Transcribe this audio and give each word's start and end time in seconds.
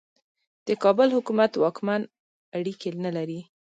د 0.67 0.69
کابل 0.83 1.07
حکومت 1.15 1.51
واکمن 1.57 2.01
اړیکې 2.57 2.89
نه 3.05 3.11
لري. 3.17 3.39